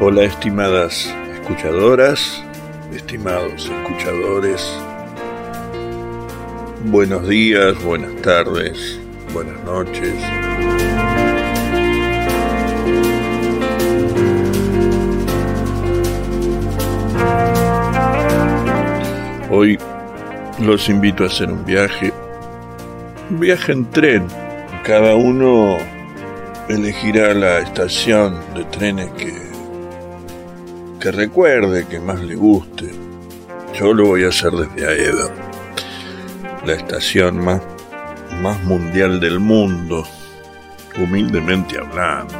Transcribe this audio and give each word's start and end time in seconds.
hola. 0.00 0.24
Estimadas 0.24 1.12
escuchadoras, 1.32 2.44
estimados 2.92 3.70
escuchadores. 3.70 4.78
Buenos 6.84 7.26
días, 7.28 7.82
buenas 7.82 8.14
tardes, 8.22 9.00
buenas 9.32 9.62
noches. 9.64 10.14
Hoy 19.50 19.78
los 20.60 20.88
invito 20.88 21.24
a 21.24 21.26
hacer 21.26 21.50
un 21.50 21.64
viaje, 21.64 22.12
un 23.30 23.40
viaje 23.40 23.72
en 23.72 23.90
tren. 23.90 24.28
Cada 24.84 25.16
uno 25.16 25.76
elegirá 26.68 27.34
la 27.34 27.58
estación 27.58 28.38
de 28.54 28.64
trenes 28.64 29.10
que, 29.12 29.47
que 31.00 31.12
recuerde, 31.12 31.86
que 31.86 32.00
más 32.00 32.20
le 32.20 32.34
guste. 32.34 32.90
Yo 33.78 33.92
lo 33.94 34.06
voy 34.06 34.24
a 34.24 34.28
hacer 34.28 34.50
desde 34.52 34.86
Aedo, 34.86 35.30
la 36.66 36.72
estación 36.72 37.44
más, 37.44 37.62
más 38.42 38.62
mundial 38.64 39.20
del 39.20 39.38
mundo, 39.38 40.04
humildemente 40.96 41.78
hablando. 41.78 42.34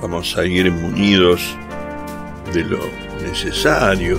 Vamos 0.00 0.36
a 0.38 0.44
ir 0.44 0.70
munidos 0.70 1.56
de 2.54 2.64
lo 2.64 2.78
necesario. 3.22 4.18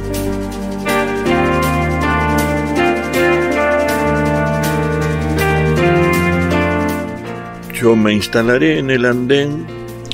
Yo 7.73 7.95
me 7.95 8.13
instalaré 8.13 8.79
en 8.79 8.89
el 8.89 9.05
andén, 9.05 9.65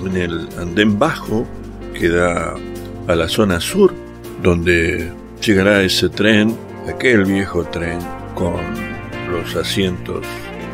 en 0.06 0.18
el 0.18 0.50
andén 0.60 1.00
bajo 1.00 1.46
que 1.94 2.10
da 2.10 2.56
a 3.08 3.16
la 3.16 3.28
zona 3.28 3.60
sur, 3.60 3.94
donde 4.42 5.12
llegará 5.42 5.82
ese 5.82 6.10
tren, 6.10 6.56
aquel 6.88 7.26
viejo 7.26 7.64
tren, 7.66 8.00
con 8.36 8.62
los 9.32 9.56
asientos 9.56 10.26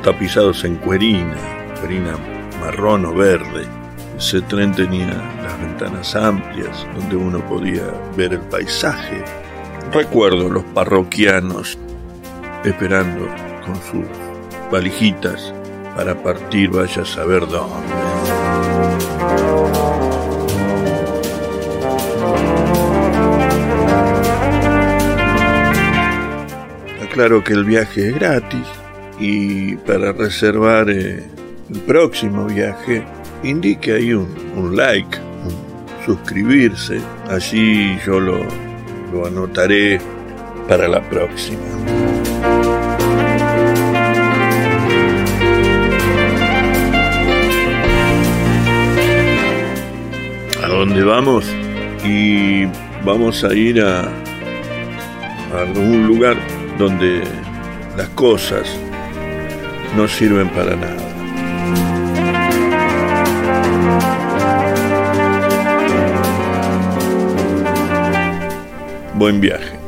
tapizados 0.03 0.63
en 0.63 0.75
cuerina, 0.75 1.35
cuerina 1.79 2.15
marrón 2.59 3.05
o 3.05 3.13
verde. 3.13 3.67
Ese 4.17 4.41
tren 4.41 4.73
tenía 4.73 5.07
las 5.41 5.59
ventanas 5.59 6.15
amplias 6.15 6.85
donde 6.95 7.15
uno 7.15 7.39
podía 7.47 7.83
ver 8.15 8.33
el 8.33 8.41
paisaje. 8.41 9.23
Recuerdo 9.93 10.49
los 10.49 10.63
parroquianos 10.65 11.77
esperando 12.63 13.27
con 13.65 13.75
sus 13.75 14.05
valijitas 14.71 15.53
para 15.95 16.21
partir 16.21 16.69
vaya 16.69 17.01
a 17.01 17.05
saber 17.05 17.47
dónde. 17.47 18.09
Aclaro 27.19 27.43
que 27.43 27.51
el 27.51 27.65
viaje 27.65 28.07
es 28.07 28.15
gratis 28.15 28.65
y 29.19 29.75
para 29.75 30.13
reservar 30.13 30.89
eh, 30.89 31.21
el 31.69 31.79
próximo 31.81 32.45
viaje 32.45 33.03
indique 33.43 33.91
ahí 33.91 34.13
un, 34.13 34.73
like, 34.73 35.17
un 35.17 36.05
suscribirse, 36.05 37.01
así 37.27 37.97
yo 38.05 38.21
lo, 38.21 38.39
lo 39.11 39.25
anotaré 39.25 39.99
para 40.69 40.87
la 40.87 41.01
próxima. 41.09 41.59
dónde 50.69 51.03
vamos 51.03 51.45
y 52.05 52.63
vamos 53.03 53.43
a 53.43 53.53
ir 53.53 53.81
a, 53.81 54.03
a 54.03 55.61
algún 55.63 56.07
lugar 56.07 56.37
donde 56.79 57.21
las 57.97 58.07
cosas 58.09 58.65
no 59.97 60.07
sirven 60.07 60.47
para 60.49 60.77
nada. 60.77 60.95
Buen 69.13 69.41
viaje. 69.41 69.78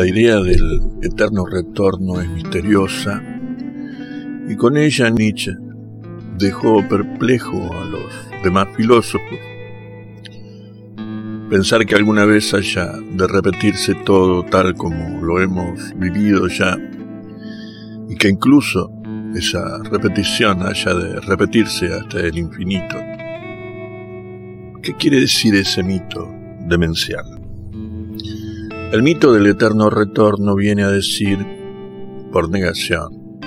La 0.00 0.06
idea 0.06 0.40
del 0.40 0.80
eterno 1.02 1.44
retorno 1.44 2.22
es 2.22 2.28
misteriosa 2.30 3.22
y 4.48 4.56
con 4.56 4.78
ella 4.78 5.10
Nietzsche 5.10 5.54
dejó 6.38 6.82
perplejo 6.88 7.70
a 7.70 7.84
los 7.84 8.10
demás 8.42 8.68
filósofos. 8.74 9.38
Pensar 11.50 11.84
que 11.84 11.96
alguna 11.96 12.24
vez 12.24 12.54
haya 12.54 12.94
de 13.12 13.26
repetirse 13.26 13.94
todo 13.94 14.42
tal 14.42 14.74
como 14.74 15.20
lo 15.20 15.38
hemos 15.38 15.92
vivido 15.96 16.48
ya 16.48 16.78
y 18.08 18.16
que 18.16 18.30
incluso 18.30 18.90
esa 19.34 19.82
repetición 19.82 20.62
haya 20.62 20.94
de 20.94 21.20
repetirse 21.20 21.92
hasta 21.92 22.20
el 22.20 22.38
infinito. 22.38 22.96
¿Qué 24.82 24.94
quiere 24.98 25.20
decir 25.20 25.54
ese 25.56 25.82
mito 25.82 26.26
demencial? 26.66 27.39
El 28.92 29.04
mito 29.04 29.32
del 29.32 29.46
eterno 29.46 29.88
retorno 29.88 30.56
viene 30.56 30.82
a 30.82 30.90
decir, 30.90 31.38
por 32.32 32.50
negación, 32.50 33.38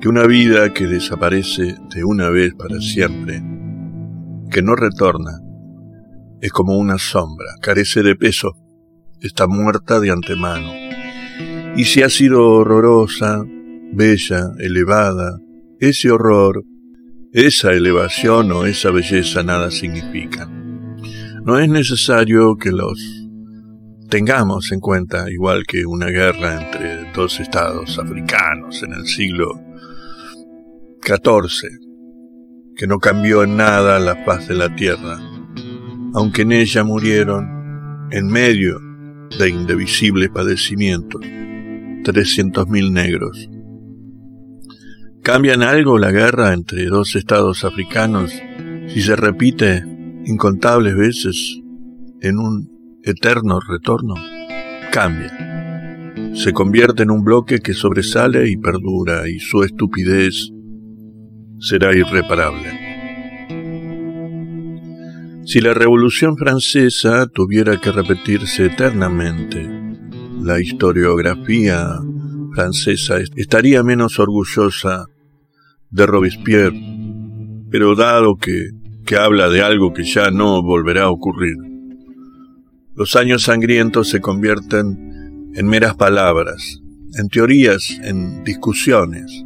que 0.00 0.08
una 0.08 0.26
vida 0.26 0.72
que 0.74 0.88
desaparece 0.88 1.76
de 1.94 2.04
una 2.04 2.28
vez 2.30 2.52
para 2.54 2.80
siempre, 2.80 3.40
que 4.50 4.62
no 4.62 4.74
retorna, 4.74 5.30
es 6.40 6.50
como 6.50 6.76
una 6.76 6.98
sombra, 6.98 7.46
carece 7.62 8.02
de 8.02 8.16
peso, 8.16 8.54
está 9.20 9.46
muerta 9.46 10.00
de 10.00 10.10
antemano. 10.10 10.72
Y 11.76 11.84
si 11.84 12.02
ha 12.02 12.08
sido 12.08 12.48
horrorosa, 12.48 13.44
bella, 13.92 14.50
elevada, 14.58 15.38
ese 15.78 16.10
horror, 16.10 16.64
esa 17.32 17.72
elevación 17.74 18.50
o 18.50 18.66
esa 18.66 18.90
belleza 18.90 19.44
nada 19.44 19.70
significan. 19.70 20.96
No 21.44 21.60
es 21.60 21.68
necesario 21.68 22.56
que 22.56 22.72
los 22.72 23.15
Tengamos 24.08 24.70
en 24.70 24.78
cuenta, 24.78 25.28
igual 25.30 25.64
que 25.66 25.84
una 25.84 26.06
guerra 26.06 26.62
entre 26.62 27.10
dos 27.12 27.40
estados 27.40 27.98
africanos 27.98 28.84
en 28.84 28.92
el 28.92 29.04
siglo 29.06 29.60
XIV, 31.04 31.68
que 32.76 32.86
no 32.86 32.98
cambió 32.98 33.42
en 33.42 33.56
nada 33.56 33.98
la 33.98 34.24
paz 34.24 34.46
de 34.46 34.54
la 34.54 34.72
tierra, 34.76 35.18
aunque 36.14 36.42
en 36.42 36.52
ella 36.52 36.84
murieron, 36.84 38.08
en 38.12 38.28
medio 38.28 38.78
de 39.40 39.48
indivisibles 39.48 40.30
padecimientos, 40.30 41.20
300.000 41.22 42.92
negros. 42.92 43.50
¿Cambian 45.22 45.64
algo 45.64 45.98
la 45.98 46.12
guerra 46.12 46.52
entre 46.52 46.86
dos 46.86 47.16
estados 47.16 47.64
africanos 47.64 48.30
si 48.86 49.02
se 49.02 49.16
repite 49.16 49.84
incontables 50.26 50.94
veces 50.96 51.60
en 52.20 52.38
un 52.38 52.75
eterno 53.06 53.60
retorno? 53.60 54.14
Cambia. 54.90 55.32
Se 56.34 56.52
convierte 56.52 57.04
en 57.04 57.10
un 57.10 57.22
bloque 57.22 57.60
que 57.60 57.72
sobresale 57.72 58.50
y 58.50 58.56
perdura 58.56 59.28
y 59.28 59.38
su 59.38 59.62
estupidez 59.62 60.50
será 61.58 61.96
irreparable. 61.96 62.86
Si 65.44 65.60
la 65.60 65.72
Revolución 65.72 66.36
Francesa 66.36 67.28
tuviera 67.28 67.80
que 67.80 67.92
repetirse 67.92 68.66
eternamente, 68.66 69.70
la 70.42 70.60
historiografía 70.60 72.00
francesa 72.52 73.18
estaría 73.36 73.82
menos 73.84 74.18
orgullosa 74.18 75.06
de 75.90 76.06
Robespierre, 76.06 76.80
pero 77.70 77.94
dado 77.94 78.36
que, 78.36 78.70
que 79.04 79.16
habla 79.16 79.48
de 79.48 79.62
algo 79.62 79.92
que 79.92 80.02
ya 80.02 80.30
no 80.30 80.62
volverá 80.62 81.04
a 81.04 81.10
ocurrir, 81.10 81.56
los 82.96 83.14
años 83.14 83.42
sangrientos 83.42 84.08
se 84.08 84.20
convierten 84.20 85.52
en 85.54 85.66
meras 85.66 85.96
palabras, 85.96 86.80
en 87.14 87.28
teorías, 87.28 87.98
en 88.02 88.42
discusiones, 88.42 89.44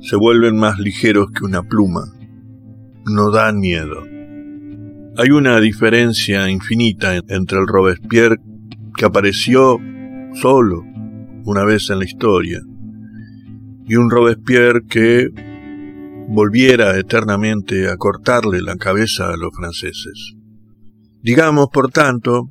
se 0.00 0.16
vuelven 0.16 0.56
más 0.56 0.78
ligeros 0.78 1.30
que 1.30 1.44
una 1.44 1.62
pluma, 1.62 2.12
no 3.06 3.30
dan 3.30 3.58
miedo. 3.60 4.02
Hay 5.16 5.30
una 5.30 5.58
diferencia 5.58 6.50
infinita 6.50 7.16
entre 7.16 7.58
el 7.58 7.66
Robespierre 7.66 8.36
que 8.94 9.06
apareció 9.06 9.78
solo 10.34 10.84
una 11.44 11.64
vez 11.64 11.88
en 11.88 11.98
la 12.00 12.04
historia 12.04 12.60
y 13.86 13.94
un 13.94 14.10
Robespierre 14.10 14.82
que 14.86 15.30
volviera 16.28 16.98
eternamente 16.98 17.88
a 17.88 17.96
cortarle 17.96 18.60
la 18.60 18.76
cabeza 18.76 19.32
a 19.32 19.36
los 19.38 19.54
franceses. 19.56 20.34
Digamos, 21.22 21.68
por 21.72 21.90
tanto, 21.90 22.50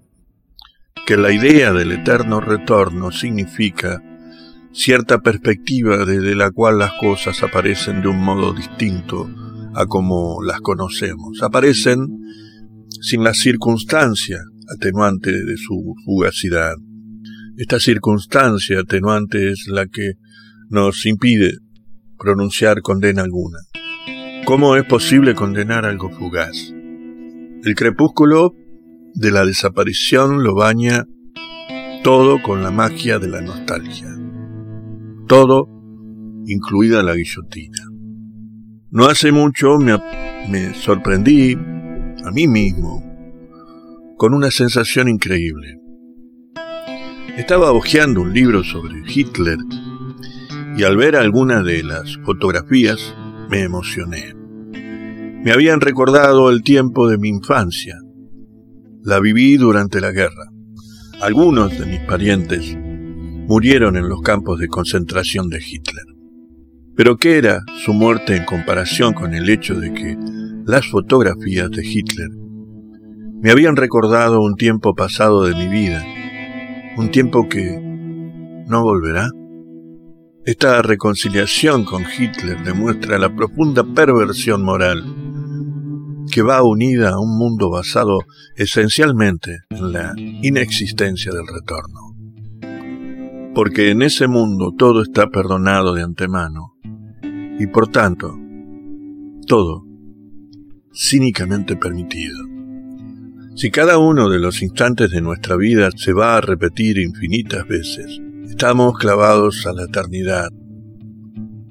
que 1.05 1.17
la 1.17 1.31
idea 1.31 1.71
del 1.71 1.91
eterno 1.91 2.41
retorno 2.41 3.11
significa 3.11 4.01
cierta 4.71 5.19
perspectiva 5.19 6.03
desde 6.03 6.35
la 6.35 6.49
cual 6.49 6.79
las 6.79 6.93
cosas 6.99 7.43
aparecen 7.43 8.01
de 8.01 8.07
un 8.07 8.17
modo 8.17 8.53
distinto 8.53 9.29
a 9.75 9.85
como 9.85 10.41
las 10.41 10.61
conocemos. 10.61 11.43
Aparecen 11.43 12.07
sin 13.01 13.23
la 13.23 13.35
circunstancia 13.35 14.39
atenuante 14.75 15.31
de 15.31 15.57
su 15.57 15.93
fugacidad. 16.05 16.73
Esta 17.55 17.79
circunstancia 17.79 18.79
atenuante 18.79 19.51
es 19.51 19.67
la 19.67 19.85
que 19.85 20.13
nos 20.69 21.05
impide 21.05 21.59
pronunciar 22.17 22.81
condena 22.81 23.21
alguna. 23.21 23.59
¿Cómo 24.45 24.75
es 24.75 24.85
posible 24.85 25.35
condenar 25.35 25.85
algo 25.85 26.09
fugaz? 26.09 26.73
El 27.63 27.75
crepúsculo 27.75 28.55
de 29.15 29.31
la 29.31 29.45
desaparición 29.45 30.43
lo 30.43 30.55
baña 30.55 31.05
todo 32.03 32.41
con 32.43 32.61
la 32.61 32.69
magia 32.69 33.17
de 33.17 33.29
la 33.29 33.41
nostalgia. 33.41 34.09
Todo, 35.27 35.67
incluida 36.45 37.01
la 37.01 37.15
guillotina. 37.15 37.81
No 38.91 39.05
hace 39.05 39.31
mucho 39.31 39.77
me, 39.79 40.73
sorprendí 40.75 41.53
a 41.53 42.31
mí 42.31 42.47
mismo 42.47 43.03
con 44.17 44.33
una 44.33 44.51
sensación 44.51 45.07
increíble. 45.07 45.79
Estaba 47.37 47.71
hojeando 47.71 48.21
un 48.21 48.33
libro 48.33 48.63
sobre 48.63 49.01
Hitler 49.07 49.57
y 50.77 50.83
al 50.83 50.97
ver 50.97 51.15
algunas 51.15 51.65
de 51.65 51.83
las 51.83 52.17
fotografías 52.23 53.15
me 53.49 53.63
emocioné. 53.63 54.35
Me 55.43 55.51
habían 55.51 55.79
recordado 55.79 56.49
el 56.49 56.63
tiempo 56.63 57.09
de 57.09 57.17
mi 57.17 57.29
infancia. 57.29 57.95
La 59.05 59.19
viví 59.19 59.55
durante 59.55 60.01
la 60.01 60.09
guerra. 60.09 60.49
Algunos 61.21 61.77
de 61.77 61.85
mis 61.85 61.99
parientes 61.99 62.75
murieron 62.75 63.97
en 63.97 64.09
los 64.09 64.23
campos 64.23 64.57
de 64.57 64.67
concentración 64.67 65.47
de 65.47 65.59
Hitler. 65.63 66.05
Pero 66.95 67.15
¿qué 67.15 67.37
era 67.37 67.61
su 67.85 67.93
muerte 67.93 68.35
en 68.35 68.45
comparación 68.45 69.13
con 69.13 69.35
el 69.35 69.47
hecho 69.47 69.79
de 69.79 69.93
que 69.93 70.17
las 70.65 70.87
fotografías 70.87 71.69
de 71.69 71.85
Hitler 71.85 72.29
me 73.43 73.51
habían 73.51 73.75
recordado 73.75 74.41
un 74.41 74.55
tiempo 74.55 74.95
pasado 74.95 75.43
de 75.43 75.53
mi 75.53 75.67
vida, 75.67 76.03
un 76.97 77.11
tiempo 77.11 77.47
que 77.47 77.79
no 78.67 78.81
volverá? 78.81 79.29
Esta 80.45 80.81
reconciliación 80.81 81.85
con 81.85 82.01
Hitler 82.01 82.63
demuestra 82.63 83.19
la 83.19 83.35
profunda 83.35 83.83
perversión 83.83 84.63
moral 84.63 85.34
que 86.31 86.41
va 86.41 86.63
unida 86.63 87.11
a 87.11 87.19
un 87.19 87.37
mundo 87.37 87.69
basado 87.69 88.19
esencialmente 88.55 89.59
en 89.69 89.91
la 89.91 90.13
inexistencia 90.17 91.31
del 91.31 91.45
retorno. 91.47 92.15
Porque 93.53 93.91
en 93.91 94.01
ese 94.01 94.27
mundo 94.27 94.73
todo 94.77 95.01
está 95.01 95.27
perdonado 95.27 95.93
de 95.93 96.03
antemano 96.03 96.75
y 97.57 97.67
por 97.67 97.87
tanto 97.87 98.37
todo 99.47 99.85
cínicamente 100.93 101.75
permitido. 101.75 102.37
Si 103.55 103.71
cada 103.71 103.97
uno 103.97 104.29
de 104.29 104.39
los 104.39 104.61
instantes 104.61 105.11
de 105.11 105.21
nuestra 105.21 105.55
vida 105.55 105.89
se 105.95 106.11
va 106.11 106.35
a 106.35 106.41
repetir 106.41 106.97
infinitas 106.97 107.65
veces, 107.67 108.19
Estamos 108.55 108.97
clavados 108.97 109.65
a 109.65 109.73
la 109.73 109.83
eternidad, 109.83 110.47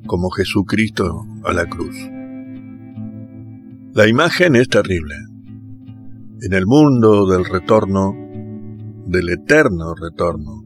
como 0.06 0.28
Jesucristo 0.28 1.25
a 1.42 1.54
la 1.54 1.64
cruz. 1.64 1.96
La 3.94 4.08
imagen 4.08 4.56
es 4.56 4.68
terrible. 4.68 5.14
En 6.40 6.52
el 6.52 6.66
mundo 6.66 7.30
del 7.30 7.44
retorno, 7.44 8.12
del 9.06 9.28
eterno 9.28 9.94
retorno, 9.94 10.64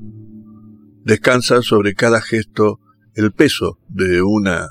descansa 1.04 1.60
sobre 1.60 1.92
cada 1.92 2.22
gesto 2.22 2.80
el 3.12 3.32
peso 3.32 3.80
de 3.86 4.22
una 4.22 4.68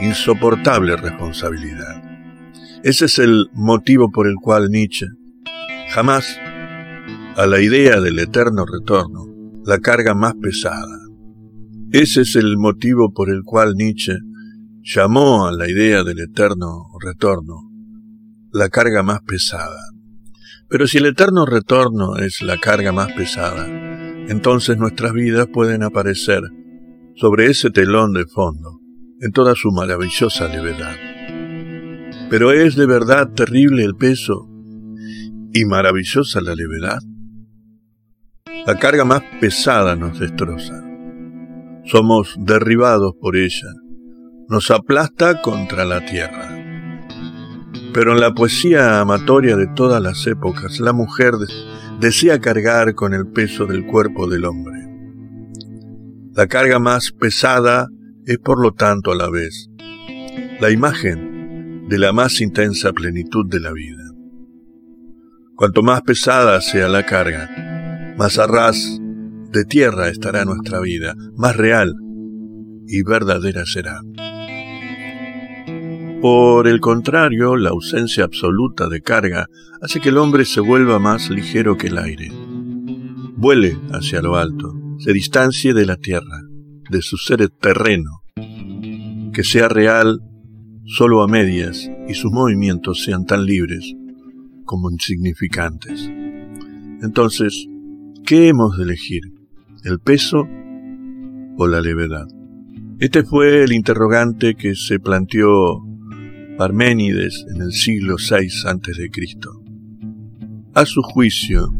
insoportable 0.00 0.96
responsabilidad. 0.96 2.02
Ese 2.82 3.04
es 3.04 3.18
el 3.18 3.50
motivo 3.52 4.10
por 4.10 4.26
el 4.26 4.36
cual 4.36 4.70
Nietzsche 4.70 5.08
jamás 5.90 6.38
a 7.36 7.46
la 7.46 7.60
idea 7.60 8.00
del 8.00 8.20
eterno 8.20 8.64
retorno 8.64 9.26
la 9.66 9.80
carga 9.80 10.14
más 10.14 10.32
pesada. 10.40 10.98
Ese 11.92 12.22
es 12.22 12.36
el 12.36 12.56
motivo 12.56 13.12
por 13.12 13.28
el 13.28 13.42
cual 13.44 13.74
Nietzsche 13.74 14.16
llamó 14.80 15.46
a 15.46 15.52
la 15.52 15.68
idea 15.68 16.04
del 16.04 16.20
eterno 16.20 16.86
retorno 17.04 17.67
la 18.58 18.68
carga 18.68 19.02
más 19.02 19.20
pesada. 19.22 19.80
Pero 20.68 20.86
si 20.86 20.98
el 20.98 21.06
eterno 21.06 21.46
retorno 21.46 22.16
es 22.16 22.42
la 22.42 22.58
carga 22.58 22.92
más 22.92 23.12
pesada, 23.12 23.66
entonces 24.28 24.76
nuestras 24.76 25.12
vidas 25.12 25.46
pueden 25.50 25.82
aparecer 25.82 26.42
sobre 27.16 27.46
ese 27.46 27.70
telón 27.70 28.12
de 28.12 28.26
fondo 28.26 28.80
en 29.20 29.32
toda 29.32 29.54
su 29.54 29.70
maravillosa 29.70 30.48
levedad. 30.48 30.96
Pero 32.28 32.52
es 32.52 32.76
de 32.76 32.86
verdad 32.86 33.32
terrible 33.32 33.84
el 33.84 33.94
peso 33.94 34.46
y 35.54 35.64
maravillosa 35.64 36.40
la 36.40 36.54
levedad. 36.54 36.98
La 38.66 38.78
carga 38.78 39.04
más 39.04 39.22
pesada 39.40 39.96
nos 39.96 40.18
destroza. 40.18 40.84
Somos 41.86 42.34
derribados 42.38 43.14
por 43.18 43.36
ella. 43.36 43.72
Nos 44.48 44.70
aplasta 44.70 45.40
contra 45.40 45.86
la 45.86 46.04
tierra. 46.04 46.57
Pero 47.92 48.12
en 48.12 48.20
la 48.20 48.32
poesía 48.34 49.00
amatoria 49.00 49.56
de 49.56 49.66
todas 49.68 50.02
las 50.02 50.26
épocas, 50.26 50.78
la 50.80 50.92
mujer 50.92 51.32
desea 52.00 52.38
cargar 52.38 52.94
con 52.94 53.14
el 53.14 53.26
peso 53.26 53.66
del 53.66 53.86
cuerpo 53.86 54.28
del 54.28 54.44
hombre. 54.44 54.78
La 56.34 56.46
carga 56.46 56.78
más 56.78 57.10
pesada 57.12 57.88
es 58.24 58.38
por 58.38 58.62
lo 58.62 58.72
tanto 58.72 59.10
a 59.10 59.16
la 59.16 59.28
vez 59.30 59.68
la 60.60 60.70
imagen 60.70 61.86
de 61.88 61.98
la 61.98 62.12
más 62.12 62.40
intensa 62.40 62.92
plenitud 62.92 63.46
de 63.48 63.60
la 63.60 63.72
vida. 63.72 64.04
Cuanto 65.54 65.82
más 65.82 66.02
pesada 66.02 66.60
sea 66.60 66.88
la 66.88 67.06
carga, 67.06 68.14
más 68.16 68.38
a 68.38 68.46
ras 68.46 69.00
de 69.50 69.64
tierra 69.64 70.08
estará 70.08 70.44
nuestra 70.44 70.80
vida, 70.80 71.14
más 71.36 71.56
real 71.56 71.94
y 72.86 73.02
verdadera 73.02 73.64
será. 73.66 74.00
Por 76.20 76.66
el 76.66 76.80
contrario, 76.80 77.54
la 77.54 77.70
ausencia 77.70 78.24
absoluta 78.24 78.88
de 78.88 79.02
carga 79.02 79.46
hace 79.80 80.00
que 80.00 80.08
el 80.08 80.18
hombre 80.18 80.44
se 80.44 80.60
vuelva 80.60 80.98
más 80.98 81.30
ligero 81.30 81.76
que 81.76 81.86
el 81.86 81.98
aire. 81.98 82.32
Vuele 83.36 83.78
hacia 83.92 84.20
lo 84.20 84.34
alto, 84.34 84.74
se 84.98 85.12
distancie 85.12 85.74
de 85.74 85.86
la 85.86 85.96
tierra, 85.96 86.42
de 86.90 87.02
su 87.02 87.18
ser 87.18 87.48
terreno, 87.50 88.22
que 89.32 89.44
sea 89.44 89.68
real 89.68 90.18
solo 90.86 91.22
a 91.22 91.28
medias 91.28 91.88
y 92.08 92.14
sus 92.14 92.32
movimientos 92.32 93.04
sean 93.04 93.24
tan 93.24 93.44
libres 93.44 93.94
como 94.64 94.90
insignificantes. 94.90 96.10
Entonces, 97.00 97.68
¿qué 98.26 98.48
hemos 98.48 98.76
de 98.76 98.82
elegir? 98.82 99.22
¿El 99.84 100.00
peso 100.00 100.48
o 101.56 101.66
la 101.68 101.80
levedad? 101.80 102.26
Este 102.98 103.22
fue 103.22 103.62
el 103.62 103.72
interrogante 103.72 104.56
que 104.56 104.74
se 104.74 104.98
planteó 104.98 105.87
Parménides 106.58 107.46
en 107.54 107.62
el 107.62 107.70
siglo 107.70 108.16
VI 108.16 108.48
a.C. 108.66 109.10
A 110.74 110.84
su 110.84 111.02
juicio, 111.02 111.72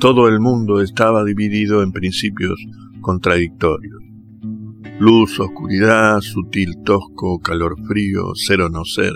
todo 0.00 0.26
el 0.26 0.40
mundo 0.40 0.80
estaba 0.80 1.22
dividido 1.22 1.82
en 1.82 1.92
principios 1.92 2.58
contradictorios. 3.02 4.00
Luz, 4.98 5.38
oscuridad, 5.38 6.18
sutil, 6.22 6.78
tosco, 6.82 7.40
calor, 7.40 7.76
frío, 7.86 8.34
ser 8.34 8.62
o 8.62 8.70
no 8.70 8.86
ser. 8.86 9.12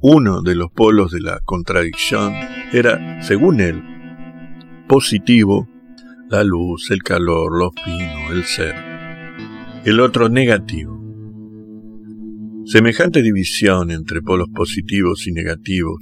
Uno 0.00 0.42
de 0.42 0.56
los 0.56 0.72
polos 0.72 1.12
de 1.12 1.20
la 1.20 1.38
contradicción 1.44 2.32
era, 2.72 3.22
según 3.22 3.60
él, 3.60 3.80
positivo, 4.88 5.68
la 6.28 6.42
luz, 6.42 6.90
el 6.90 7.04
calor, 7.04 7.56
lo 7.56 7.70
fino, 7.84 8.32
el 8.32 8.42
ser. 8.42 8.74
El 9.84 10.00
otro 10.00 10.28
negativo. 10.28 11.05
Semejante 12.66 13.22
división 13.22 13.92
entre 13.92 14.22
polos 14.22 14.48
positivos 14.52 15.28
y 15.28 15.32
negativos 15.32 16.00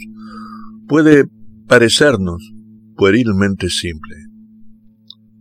puede 0.88 1.26
parecernos 1.68 2.54
puerilmente 2.96 3.68
simple, 3.68 4.16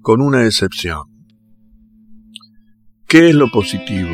con 0.02 0.20
una 0.20 0.46
excepción. 0.46 1.04
¿Qué 3.08 3.30
es 3.30 3.36
lo 3.36 3.50
positivo? 3.52 4.10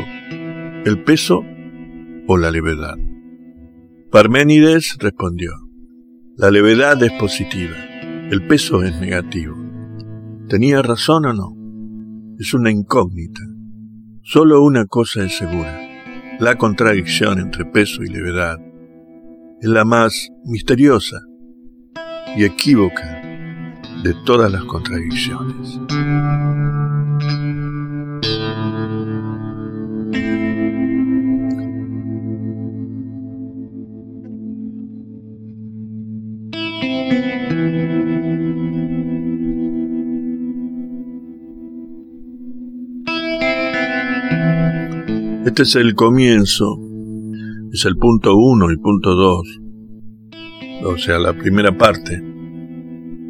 ¿El 0.85 1.03
peso 1.03 1.41
o 2.27 2.37
la 2.37 2.51
levedad? 2.51 2.95
Parménides 4.11 4.97
respondió, 4.99 5.53
la 6.37 6.51
levedad 6.51 7.01
es 7.01 7.13
positiva, 7.13 7.75
el 8.29 8.45
peso 8.45 8.83
es 8.83 8.99
negativo. 9.01 9.55
¿Tenía 10.47 10.83
razón 10.83 11.25
o 11.25 11.33
no? 11.33 11.55
Es 12.37 12.53
una 12.53 12.69
incógnita. 12.69 13.41
Solo 14.21 14.61
una 14.61 14.85
cosa 14.85 15.25
es 15.25 15.35
segura, 15.35 15.88
la 16.39 16.55
contradicción 16.55 17.37
entre 17.39 17.65
peso 17.65 18.01
y 18.01 18.07
levedad 18.07 18.57
es 19.61 19.67
la 19.67 19.83
más 19.83 20.29
misteriosa 20.45 21.19
y 22.37 22.45
equívoca 22.45 23.21
de 24.03 24.15
todas 24.25 24.49
las 24.49 24.63
contradicciones. 24.63 25.79
Este 45.59 45.77
es 45.77 45.85
el 45.85 45.93
comienzo, 45.93 46.79
es 47.73 47.83
el 47.83 47.97
punto 47.97 48.33
uno 48.37 48.71
y 48.71 48.77
punto 48.77 49.13
dos, 49.13 49.59
o 50.85 50.97
sea, 50.97 51.19
la 51.19 51.33
primera 51.33 51.77
parte 51.77 52.23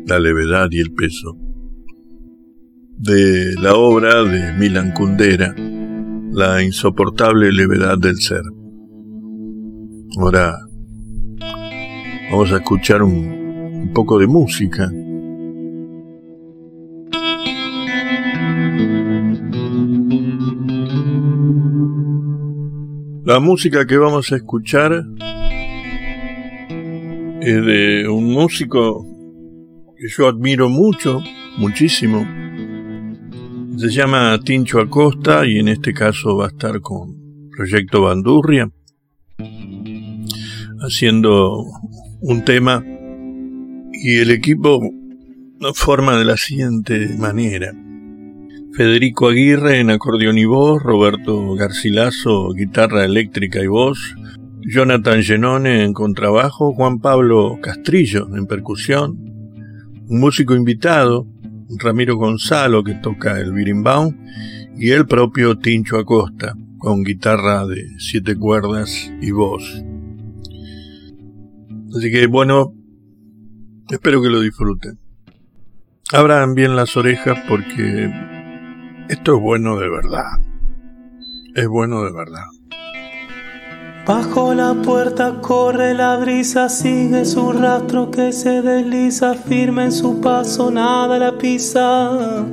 la 0.06 0.20
levedad 0.20 0.68
y 0.70 0.80
el 0.80 0.94
peso, 0.94 1.36
de 2.98 3.56
la 3.60 3.74
obra 3.74 4.24
de 4.26 4.54
Milan 4.54 4.92
Kundera, 4.92 5.56
La 6.32 6.62
insoportable 6.62 7.52
levedad 7.52 7.98
del 7.98 8.18
ser. 8.18 8.44
Ahora 10.20 10.56
vamos 12.30 12.52
a 12.52 12.58
escuchar 12.58 13.02
un 13.02 13.90
poco 13.92 14.20
de 14.20 14.28
música. 14.28 14.92
La 23.30 23.40
música 23.40 23.86
que 23.86 23.96
vamos 23.96 24.32
a 24.32 24.38
escuchar 24.38 25.06
es 27.42 27.64
de 27.64 28.08
un 28.10 28.34
músico 28.34 29.06
que 29.96 30.08
yo 30.10 30.28
admiro 30.28 30.68
mucho, 30.68 31.22
muchísimo. 31.60 32.26
Se 33.78 33.90
llama 33.90 34.40
Tincho 34.44 34.80
Acosta 34.80 35.46
y 35.46 35.60
en 35.60 35.68
este 35.68 35.94
caso 35.94 36.38
va 36.38 36.46
a 36.46 36.48
estar 36.48 36.82
con 36.82 37.50
Proyecto 37.56 38.02
Bandurria 38.02 38.68
haciendo 40.80 41.66
un 42.22 42.44
tema 42.44 42.84
y 43.94 44.18
el 44.18 44.32
equipo 44.32 44.82
forma 45.76 46.18
de 46.18 46.26
la 46.26 46.36
siguiente 46.36 47.16
manera. 47.16 47.76
Federico 48.74 49.30
Aguirre 49.30 49.80
en 49.80 49.90
acordeón 49.90 50.38
y 50.38 50.46
voz, 50.46 50.82
Roberto 50.82 51.56
Garcilaso 51.56 52.54
guitarra 52.54 53.04
eléctrica 53.04 53.62
y 53.62 53.68
voz, 53.68 54.16
Jonathan 54.62 55.24
Genone 55.24 55.84
en 55.84 55.94
contrabajo, 55.94 56.74
Juan 56.74 57.00
Pablo 57.00 57.58
Castrillo 57.62 58.28
en 58.36 58.46
percusión, 58.46 59.18
un 60.08 60.20
músico 60.20 60.56
invitado, 60.56 61.28
Ramiro 61.78 62.16
Gonzalo, 62.16 62.84
que 62.84 62.94
toca 62.96 63.40
el 63.40 63.54
birimbau, 63.54 64.14
y 64.78 64.92
el 64.92 65.08
propio 65.08 65.58
Tincho 65.58 65.98
Acosta, 65.98 66.56
con 66.78 67.04
guitarra 67.04 67.66
de 67.66 67.86
siete 67.98 68.36
cuerdas 68.36 69.12
y 69.22 69.32
voz. 69.32 69.84
Así 71.96 72.12
que 72.12 72.28
bueno, 72.28 72.74
espero 73.90 74.22
que 74.22 74.30
lo 74.30 74.40
disfruten. 74.40 75.00
Abran 76.14 76.54
bien 76.54 76.76
las 76.76 76.96
orejas 76.96 77.38
porque 77.48 78.29
esto 79.10 79.36
es 79.36 79.42
bueno 79.42 79.78
de 79.78 79.90
verdad. 79.90 80.40
Es 81.56 81.68
bueno 81.68 82.04
de 82.04 82.12
verdad. 82.12 82.46
Bajo 84.06 84.54
la 84.54 84.74
puerta 84.74 85.42
corre 85.42 85.94
la 85.94 86.18
brisa, 86.18 86.70
sigue 86.70 87.26
su 87.26 87.52
rastro 87.52 88.10
que 88.10 88.32
se 88.32 88.62
desliza, 88.62 89.34
firme 89.34 89.86
en 89.86 89.92
su 89.92 90.22
paso, 90.22 90.72
nada 90.72 91.20
la 91.20 91.38
pisa. 91.38 92.46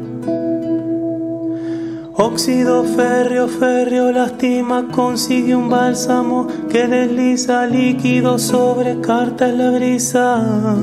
Óxido 2.14 2.84
férreo, 2.84 3.46
férreo 3.48 4.10
lastima, 4.10 4.88
consigue 4.90 5.54
un 5.54 5.68
bálsamo 5.68 6.46
que 6.70 6.86
desliza 6.86 7.66
líquido 7.66 8.38
sobre 8.38 9.00
carta 9.02 9.48
en 9.48 9.58
la 9.58 9.70
brisa. 9.70 10.76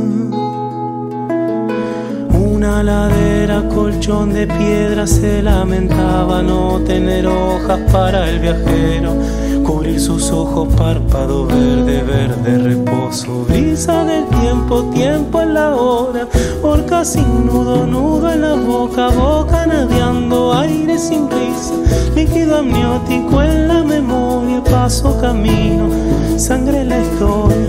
Una 2.64 2.82
ladera, 2.82 3.68
colchón 3.68 4.32
de 4.32 4.48
piedra, 4.48 5.06
se 5.06 5.44
lamentaba 5.44 6.42
no 6.42 6.80
tener 6.80 7.28
hojas 7.28 7.78
para 7.92 8.30
el 8.30 8.40
viajero. 8.40 9.18
Cubrir 9.66 10.00
sus 10.00 10.32
ojos, 10.32 10.74
párpado 10.74 11.46
verde, 11.46 12.02
verde, 12.04 12.60
reposo, 12.60 13.46
brisa 13.74 14.06
del 14.06 14.28
tiempo, 14.40 14.84
tiempo 14.94 15.42
en 15.42 15.56
la 15.56 15.76
hora, 15.76 16.28
orca 16.62 17.04
sin 17.04 17.48
nudo, 17.48 17.88
nudo 17.88 18.32
en 18.32 18.42
la 18.42 18.54
boca, 18.54 19.08
boca 19.10 19.66
nadeando, 19.66 20.54
aire 20.54 21.00
sin 21.00 21.28
brisa, 21.28 21.74
líquido 22.14 22.58
amniótico 22.58 23.42
en 23.42 23.68
la 23.68 23.84
memoria, 23.84 24.64
paso 24.64 25.20
camino, 25.20 25.90
sangre 26.38 26.82
en 26.82 26.90
la 26.90 27.00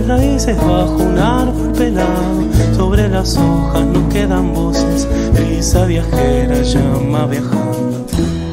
raíces 0.07 0.59
bajo 0.59 0.97
un 0.97 1.19
árbol 1.19 1.73
pelado, 1.73 2.43
sobre 2.77 3.09
las 3.09 3.39
hojas 3.39 3.87
no 3.87 4.07
quedan 4.11 4.53
voces, 4.53 5.09
brisa 5.33 5.87
viajera 5.87 6.61
llama 6.61 7.25
viajando. 7.25 8.44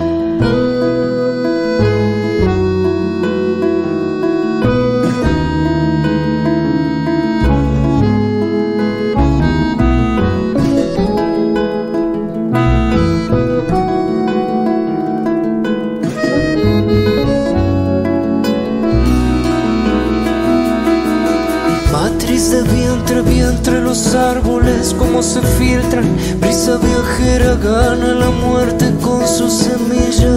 Se 25.22 25.42
filtran. 25.42 26.06
Brisa 26.40 26.78
viajera 26.78 27.56
gana 27.56 28.14
la 28.14 28.30
muerte 28.30 28.94
con 29.02 29.28
su 29.28 29.50
semilla. 29.50 30.34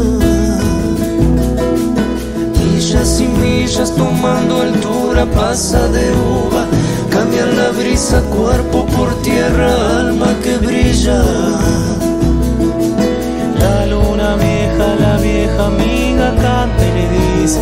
Millas 2.58 3.20
y 3.20 3.28
millas 3.28 3.94
tomando 3.94 4.62
altura, 4.62 5.26
pasa 5.26 5.88
de 5.88 6.10
uva. 6.12 6.66
Cambia 7.10 7.46
la 7.46 7.70
brisa 7.70 8.20
cuerpo 8.22 8.84
por 8.86 9.14
tierra, 9.22 10.00
alma 10.00 10.34
que 10.42 10.56
brilla. 10.58 11.22
La 13.58 13.86
luna 13.86 14.36
vieja, 14.36 14.86
la 15.00 15.16
vieja 15.18 15.66
amiga 15.66 16.34
canta 16.42 16.82
y 16.86 16.92
le 16.98 17.40
dice, 17.40 17.60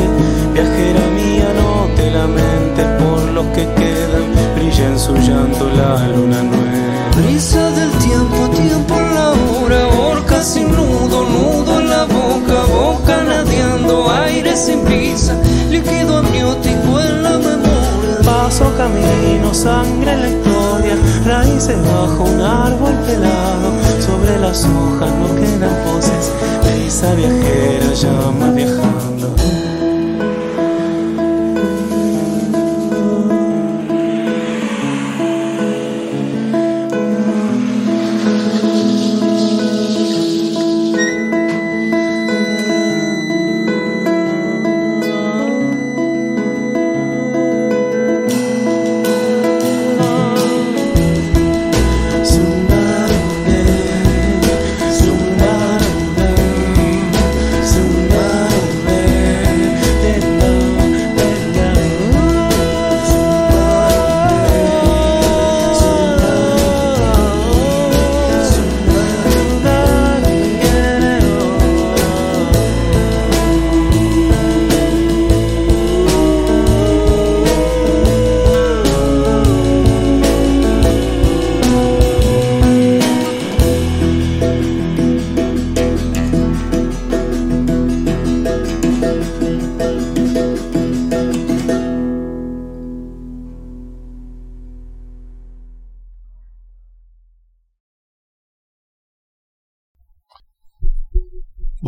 viajera 0.54 1.06
mía 1.18 1.48
no 1.60 1.94
te 1.94 2.10
lamentes 2.10 2.86
por 3.00 3.22
los 3.30 3.46
que 3.54 3.66
quedan 3.74 4.42
oye 4.72 4.84
en 4.86 4.98
su 4.98 5.14
llanto 5.14 5.68
la 5.70 6.08
luna 6.08 6.42
nueva. 6.42 7.01
Brisa 7.16 7.70
del 7.72 7.90
tiempo, 7.98 8.48
tiempo 8.50 8.94
en 8.94 9.14
la 9.14 9.30
hora, 9.32 9.88
orca 10.10 10.42
sin 10.42 10.70
nudo, 10.70 11.24
nudo 11.24 11.80
en 11.80 11.90
la 11.90 12.04
boca, 12.04 12.64
boca 12.72 13.22
nadeando, 13.22 14.10
aire 14.10 14.56
sin 14.56 14.80
prisa, 14.80 15.34
líquido 15.70 16.18
amniótico 16.18 17.00
en 17.00 17.22
la 17.22 17.38
memoria. 17.38 18.16
Paso 18.24 18.72
camino, 18.76 19.52
sangre 19.52 20.12
en 20.12 20.22
la 20.22 20.28
historia, 20.28 20.96
raíces 21.26 21.76
bajo 21.84 22.24
un 22.24 22.40
árbol 22.40 22.94
pelado, 23.06 23.72
sobre 24.00 24.38
las 24.40 24.64
hojas 24.64 25.12
no 25.14 25.34
quedan 25.34 25.84
voces, 25.84 26.32
brisa 26.64 27.14
viajera 27.14 27.92
llama 27.94 28.50
viajando. 28.52 29.34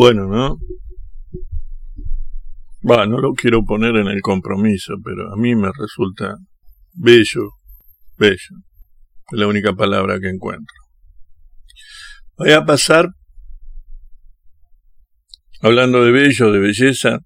Bueno, 0.05 0.27
¿no? 0.27 0.59
Va, 2.87 3.07
no 3.07 3.21
lo 3.21 3.33
quiero 3.33 3.65
poner 3.65 3.97
en 3.97 4.07
el 4.09 4.21
compromiso, 4.21 4.97
pero 5.03 5.33
a 5.33 5.37
mí 5.39 5.55
me 5.55 5.71
resulta 5.73 6.37
bello, 6.93 7.53
bello. 8.19 8.57
Es 9.33 9.39
la 9.39 9.47
única 9.47 9.73
palabra 9.73 10.21
que 10.21 10.29
encuentro. 10.29 10.77
Voy 12.37 12.53
a 12.53 12.67
pasar, 12.67 13.09
hablando 15.63 16.05
de 16.05 16.13
bello, 16.13 16.53
de 16.53 16.59
belleza, 16.59 17.21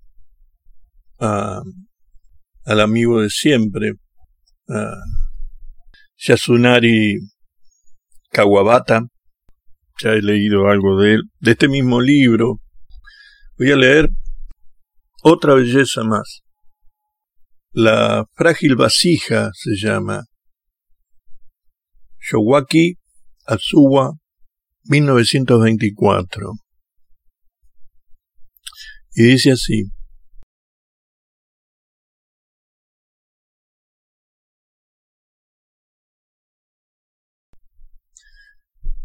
al 1.19 2.81
amigo 2.81 3.23
de 3.23 3.31
siempre, 3.31 3.95
a 4.69 4.95
Yasunari 6.17 7.19
Kawabata. 8.31 9.03
Ya 10.01 10.11
he 10.11 10.23
leído 10.23 10.69
algo 10.69 10.97
de 11.01 11.15
él, 11.15 11.23
de 11.41 11.51
este 11.51 11.67
mismo 11.67 12.01
libro, 12.01 12.61
Voy 13.59 13.73
a 13.73 13.77
leer 13.77 14.09
otra 15.25 15.55
belleza 15.55 16.05
más. 16.05 16.43
La 17.73 18.25
frágil 18.37 18.77
vasija 18.77 19.51
se 19.53 19.75
llama 19.75 20.27
Showaki 22.21 22.99
Azuwa 23.47 24.13
1924. 24.85 26.53
Y 29.17 29.23
dice 29.25 29.51
así. 29.51 29.91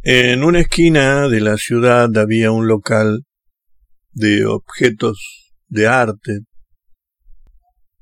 En 0.04 0.44
una 0.44 0.60
esquina 0.60 1.28
de 1.28 1.42
la 1.42 1.58
ciudad 1.58 2.16
había 2.18 2.52
un 2.52 2.68
local 2.68 3.26
de 4.13 4.45
objetos 4.45 5.54
de 5.67 5.88
arte, 5.88 6.39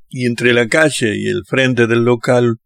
y 0.09 0.25
entre 0.25 0.53
la 0.53 0.67
calle 0.67 1.15
y 1.17 1.27
el 1.27 1.43
frente 1.47 1.87
del 1.87 2.03
local 2.03 2.57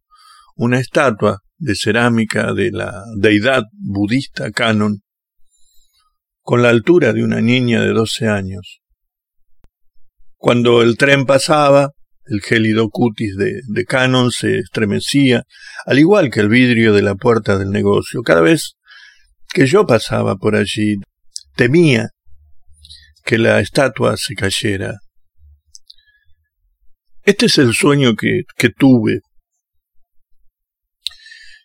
una 0.55 0.79
estatua 0.79 1.39
de 1.57 1.75
cerámica 1.75 2.53
de 2.53 2.71
la 2.71 3.03
deidad 3.17 3.63
budista 3.71 4.51
Canon, 4.51 5.01
con 6.41 6.61
la 6.61 6.69
altura 6.69 7.13
de 7.13 7.23
una 7.23 7.41
niña 7.41 7.81
de 7.81 7.93
doce 7.93 8.27
años. 8.27 8.81
Cuando 10.37 10.81
el 10.81 10.97
tren 10.97 11.25
pasaba, 11.25 11.91
el 12.25 12.41
gélido 12.41 12.89
cutis 12.89 13.35
de, 13.37 13.61
de 13.67 13.85
Canon 13.85 14.31
se 14.31 14.59
estremecía, 14.59 15.43
al 15.85 15.99
igual 15.99 16.31
que 16.31 16.39
el 16.39 16.49
vidrio 16.49 16.93
de 16.93 17.01
la 17.01 17.15
puerta 17.15 17.57
del 17.57 17.69
negocio. 17.69 18.21
Cada 18.23 18.41
vez 18.41 18.75
que 19.53 19.67
yo 19.67 19.85
pasaba 19.85 20.35
por 20.35 20.55
allí, 20.55 20.95
temía 21.55 22.09
que 23.25 23.39
la 23.39 23.59
estatua 23.59 24.15
se 24.17 24.35
cayera. 24.35 24.99
Este 27.23 27.47
es 27.47 27.57
el 27.57 27.73
sueño 27.73 28.15
que, 28.15 28.43
que 28.55 28.69
tuve. 28.69 29.21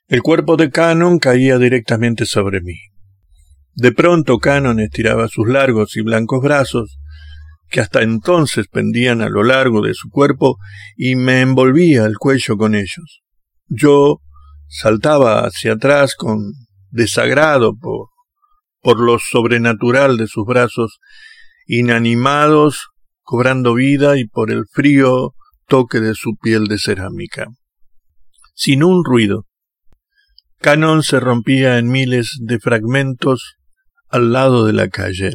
El 0.08 0.22
cuerpo 0.22 0.56
de 0.56 0.70
Canon 0.70 1.18
caía 1.18 1.58
directamente 1.58 2.24
sobre 2.24 2.62
mí. 2.62 2.78
De 3.74 3.92
pronto 3.92 4.38
Canon 4.38 4.80
estiraba 4.80 5.28
sus 5.28 5.46
largos 5.48 5.96
y 5.96 6.00
blancos 6.00 6.40
brazos, 6.42 6.98
que 7.68 7.80
hasta 7.80 8.02
entonces 8.02 8.66
pendían 8.66 9.20
a 9.20 9.28
lo 9.28 9.44
largo 9.44 9.82
de 9.82 9.92
su 9.92 10.08
cuerpo, 10.08 10.56
y 10.96 11.14
me 11.14 11.42
envolvía 11.42 12.06
el 12.06 12.16
cuello 12.16 12.56
con 12.56 12.74
ellos. 12.74 13.20
Yo 13.68 14.22
saltaba 14.66 15.40
hacia 15.40 15.74
atrás 15.74 16.14
con 16.16 16.54
desagrado 16.88 17.76
por, 17.76 18.08
por 18.80 18.98
lo 18.98 19.18
sobrenatural 19.18 20.16
de 20.16 20.26
sus 20.26 20.46
brazos 20.46 20.98
inanimados, 21.72 22.88
cobrando 23.22 23.74
vida 23.74 24.18
y 24.18 24.26
por 24.26 24.50
el 24.50 24.64
frío 24.72 25.34
toque 25.68 26.00
de 26.00 26.14
su 26.16 26.34
piel 26.36 26.66
de 26.66 26.78
cerámica. 26.78 27.46
Sin 28.54 28.82
un 28.82 29.04
ruido. 29.04 29.46
Canon 30.58 31.04
se 31.04 31.20
rompía 31.20 31.78
en 31.78 31.86
miles 31.86 32.38
de 32.40 32.58
fragmentos 32.58 33.54
al 34.08 34.32
lado 34.32 34.66
de 34.66 34.72
la 34.72 34.88
calle. 34.88 35.30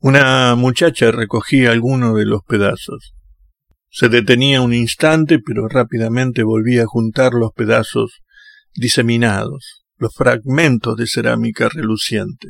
Una 0.00 0.56
muchacha 0.56 1.12
recogía 1.12 1.70
alguno 1.70 2.16
de 2.16 2.26
los 2.26 2.42
pedazos. 2.42 3.14
Se 3.88 4.08
detenía 4.08 4.62
un 4.62 4.74
instante, 4.74 5.38
pero 5.38 5.68
rápidamente 5.68 6.42
volvía 6.42 6.82
a 6.82 6.86
juntar 6.86 7.34
los 7.34 7.52
pedazos 7.52 8.20
diseminados, 8.74 9.84
los 9.96 10.12
fragmentos 10.12 10.96
de 10.96 11.06
cerámica 11.06 11.68
reluciente. 11.68 12.48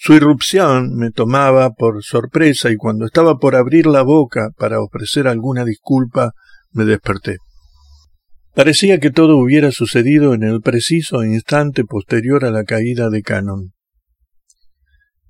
Su 0.00 0.14
irrupción 0.14 0.94
me 0.94 1.10
tomaba 1.10 1.72
por 1.72 2.04
sorpresa 2.04 2.70
y 2.70 2.76
cuando 2.76 3.04
estaba 3.04 3.38
por 3.38 3.56
abrir 3.56 3.88
la 3.88 4.02
boca 4.02 4.50
para 4.56 4.80
ofrecer 4.80 5.26
alguna 5.26 5.64
disculpa, 5.64 6.34
me 6.70 6.84
desperté. 6.84 7.38
Parecía 8.54 9.00
que 9.00 9.10
todo 9.10 9.36
hubiera 9.36 9.72
sucedido 9.72 10.34
en 10.34 10.44
el 10.44 10.60
preciso 10.60 11.24
instante 11.24 11.82
posterior 11.82 12.44
a 12.44 12.52
la 12.52 12.62
caída 12.62 13.10
de 13.10 13.22
Canon. 13.22 13.72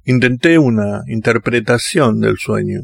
Intenté 0.04 0.58
una 0.58 1.00
interpretación 1.06 2.20
del 2.20 2.36
sueño. 2.36 2.80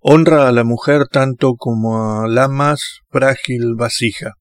Honra 0.00 0.48
a 0.48 0.52
la 0.52 0.64
mujer 0.64 1.06
tanto 1.08 1.54
como 1.54 2.22
a 2.22 2.26
la 2.26 2.48
más 2.48 3.02
frágil 3.08 3.76
vasija. 3.76 4.32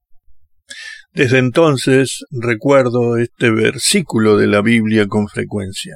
Desde 1.16 1.38
entonces 1.38 2.26
recuerdo 2.30 3.16
este 3.16 3.50
versículo 3.50 4.36
de 4.36 4.48
la 4.48 4.62
Biblia 4.62 5.08
con 5.08 5.30
frecuencia. 5.30 5.96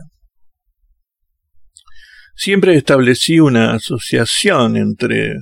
Siempre 2.37 2.77
establecí 2.77 3.41
una 3.41 3.73
asociación 3.73 4.77
entre 4.77 5.33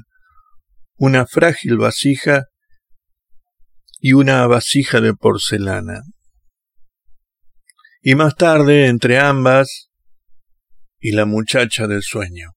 una 0.96 1.28
frágil 1.28 1.78
vasija 1.78 2.46
y 4.00 4.14
una 4.14 4.48
vasija 4.48 5.00
de 5.00 5.14
porcelana. 5.14 6.02
Y 8.02 8.16
más 8.16 8.36
tarde 8.36 8.88
entre 8.88 9.20
ambas 9.20 9.92
y 11.00 11.12
la 11.12 11.28
muchacha 11.28 11.86
del 11.86 12.02
sueño. 12.02 12.54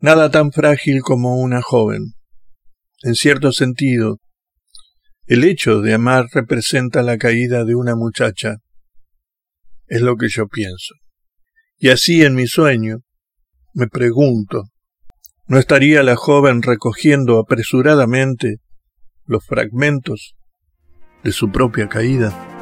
Nada 0.00 0.30
tan 0.30 0.52
frágil 0.52 1.00
como 1.00 1.40
una 1.40 1.62
joven. 1.62 2.12
En 3.04 3.14
cierto 3.14 3.52
sentido, 3.52 4.18
El 5.28 5.42
hecho 5.42 5.80
de 5.80 5.92
amar 5.92 6.26
representa 6.32 7.02
la 7.02 7.18
caída 7.18 7.64
de 7.64 7.74
una 7.74 7.96
muchacha. 7.96 8.58
Es 9.88 10.00
lo 10.00 10.16
que 10.16 10.28
yo 10.28 10.46
pienso. 10.46 10.94
Y 11.78 11.88
así 11.88 12.22
en 12.22 12.36
mi 12.36 12.46
sueño, 12.46 12.98
me 13.74 13.88
pregunto, 13.88 14.64
¿no 15.48 15.58
estaría 15.58 16.04
la 16.04 16.14
joven 16.14 16.62
recogiendo 16.62 17.40
apresuradamente 17.40 18.58
los 19.24 19.44
fragmentos 19.44 20.36
de 21.24 21.32
su 21.32 21.50
propia 21.50 21.88
caída? 21.88 22.55